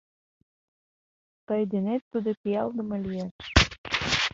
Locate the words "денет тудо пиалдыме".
1.71-2.97